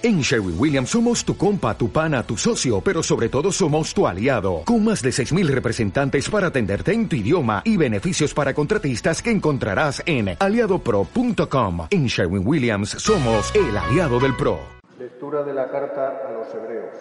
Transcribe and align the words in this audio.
En 0.00 0.20
Sherwin 0.20 0.54
Williams 0.56 0.90
somos 0.90 1.24
tu 1.24 1.36
compa, 1.36 1.76
tu 1.76 1.90
pana, 1.90 2.22
tu 2.22 2.36
socio, 2.36 2.80
pero 2.80 3.02
sobre 3.02 3.28
todo 3.28 3.50
somos 3.50 3.92
tu 3.92 4.06
aliado, 4.06 4.62
con 4.64 4.84
más 4.84 5.02
de 5.02 5.10
6.000 5.10 5.48
representantes 5.48 6.30
para 6.30 6.46
atenderte 6.46 6.92
en 6.92 7.08
tu 7.08 7.16
idioma 7.16 7.62
y 7.64 7.76
beneficios 7.76 8.32
para 8.32 8.54
contratistas 8.54 9.20
que 9.20 9.32
encontrarás 9.32 10.00
en 10.06 10.36
aliadopro.com. 10.38 11.88
En 11.90 12.06
Sherwin 12.06 12.46
Williams 12.46 12.90
somos 12.90 13.52
el 13.56 13.76
aliado 13.76 14.20
del 14.20 14.36
PRO. 14.36 14.60
Lectura 15.00 15.42
de 15.42 15.52
la 15.52 15.68
carta 15.68 16.22
a 16.28 16.32
los 16.32 16.46
hebreos. 16.54 16.94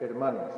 Hermanos, 0.00 0.50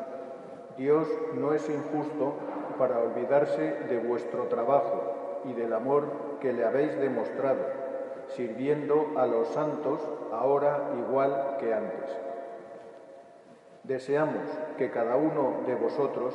Dios 0.79 1.07
no 1.39 1.53
es 1.53 1.69
injusto 1.69 2.39
para 2.79 3.01
olvidarse 3.01 3.85
de 3.91 3.99
vuestro 3.99 4.45
trabajo 4.45 5.43
y 5.45 5.53
del 5.53 5.75
amor 5.75 6.39
que 6.41 6.55
le 6.55 6.65
habéis 6.65 6.99
demostrado 6.99 7.86
sirviendo 8.29 9.13
a 9.17 9.27
los 9.27 9.49
santos 9.49 10.01
ahora 10.33 10.91
igual 10.99 11.57
que 11.59 11.73
antes. 11.73 12.11
Deseamos 13.85 14.43
que 14.79 14.91
cada 14.91 15.17
uno 15.17 15.63
de 15.67 15.75
vosotros 15.77 16.35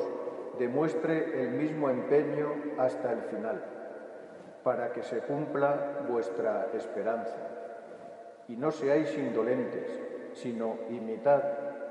demuestre 0.58 1.42
el 1.42 1.50
mismo 1.50 1.90
empeño 1.90 2.48
hasta 2.78 3.12
el 3.12 3.22
final, 3.22 3.62
para 4.62 4.92
que 4.92 5.02
se 5.02 5.18
cumpla 5.20 6.04
vuestra 6.08 6.68
esperanza. 6.74 7.36
Y 8.48 8.56
no 8.56 8.70
seáis 8.70 9.16
indolentes, 9.16 10.00
sino 10.34 10.78
imitad 10.90 11.42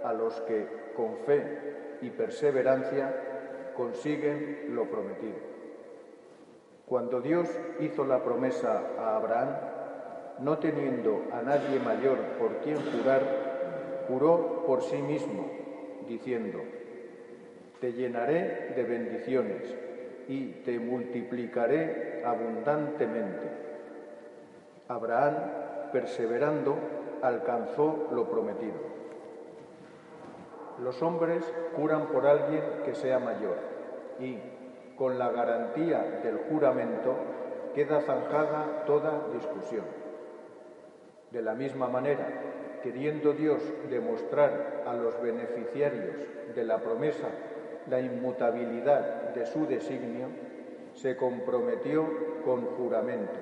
a 0.04 0.14
los 0.14 0.42
que 0.42 0.94
con 0.96 1.18
fe 1.18 1.98
y 2.02 2.10
perseverancia 2.10 3.74
consiguen 3.76 4.76
lo 4.76 4.86
prometido. 4.90 5.52
Cuando 6.86 7.22
Dios 7.22 7.48
hizo 7.80 8.04
la 8.04 8.24
promesa 8.24 8.82
a 9.00 9.16
Abraham, 9.16 9.50
no 10.42 10.58
teniendo 10.58 11.24
a 11.32 11.42
nadie 11.44 11.80
mayor 11.80 12.18
por 12.40 12.58
quien 12.58 12.78
jurar, 12.78 13.22
juró 14.08 14.64
por 14.66 14.82
sí 14.82 14.98
mismo, 14.98 15.46
diciendo, 16.08 16.60
Te 17.80 17.94
llenaré 17.94 18.74
de 18.76 18.84
bendiciones 18.84 19.76
y 20.28 20.48
te 20.64 20.80
multiplicaré 20.80 22.24
abundantemente. 22.26 23.50
Abraham, 24.88 25.36
perseverando, 25.92 26.76
alcanzó 27.22 28.10
lo 28.12 28.30
prometido. 28.30 28.92
Los 30.84 31.02
hombres 31.04 31.44
juran 31.76 32.08
por 32.08 32.26
alguien 32.26 32.64
que 32.84 32.96
sea 32.96 33.20
mayor 33.20 33.58
y, 34.20 34.40
con 34.98 35.20
la 35.20 35.32
garantía 35.32 36.20
del 36.24 36.38
juramento, 36.50 37.16
queda 37.76 38.02
zanjada 38.02 38.84
toda 38.86 39.28
discusión. 39.34 39.86
De 41.32 41.42
la 41.42 41.56
misma 41.56 41.88
manera, 41.88 42.28
queriendo 42.84 43.32
Dios 43.32 43.62
demostrar 43.90 44.84
a 44.86 44.94
los 44.94 45.22
beneficiarios 45.22 46.18
de 46.54 46.64
la 46.66 46.80
promesa 46.80 47.30
la 47.90 48.02
inmutabilidad 48.02 49.34
de 49.34 49.46
su 49.46 49.66
designio, 49.66 50.28
se 50.94 51.16
comprometió 51.16 52.06
con 52.44 52.66
juramento, 52.76 53.40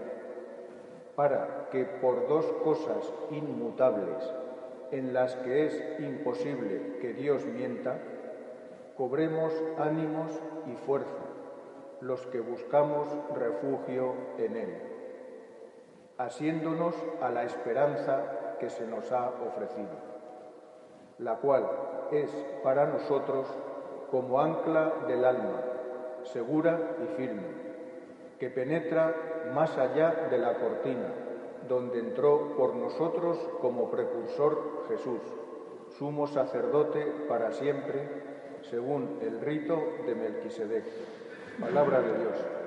para 1.16 1.68
que 1.72 1.84
por 1.86 2.28
dos 2.28 2.46
cosas 2.64 3.12
inmutables 3.32 4.24
en 4.92 5.12
las 5.12 5.36
que 5.38 5.66
es 5.66 5.84
imposible 6.00 6.98
que 7.02 7.14
Dios 7.14 7.44
mienta, 7.46 7.98
cobremos 8.96 9.52
ánimos 9.80 10.32
y 10.72 10.76
fuerza 10.86 11.26
los 12.02 12.26
que 12.28 12.40
buscamos 12.40 13.08
refugio 13.36 14.14
en 14.38 14.58
Él 14.58 14.99
asiéndonos 16.20 16.94
a 17.22 17.30
la 17.30 17.44
esperanza 17.44 18.58
que 18.60 18.70
se 18.70 18.86
nos 18.86 19.10
ha 19.14 19.30
ofrecido, 19.48 19.88
la 21.18 21.38
cual 21.38 21.66
es 22.12 22.30
para 22.62 22.86
nosotros 22.88 23.48
como 24.12 24.42
ancla 24.42 24.94
del 25.08 25.24
alma, 25.24 25.62
segura 26.24 26.78
y 27.04 27.16
firme, 27.16 27.48
que 28.38 28.50
penetra 28.50 29.16
más 29.54 29.78
allá 29.78 30.28
de 30.30 30.38
la 30.38 30.56
cortina, 30.56 31.08
donde 31.70 32.00
entró 32.00 32.54
por 32.58 32.76
nosotros 32.76 33.38
como 33.62 33.90
precursor 33.90 34.84
Jesús, 34.90 35.22
sumo 35.98 36.28
sacerdote 36.28 37.06
para 37.30 37.54
siempre, 37.54 38.60
según 38.70 39.20
el 39.22 39.40
rito 39.40 39.82
de 40.06 40.16
Melquisedec. 40.16 40.84
Palabra 41.62 42.02
de 42.02 42.18
Dios. 42.18 42.59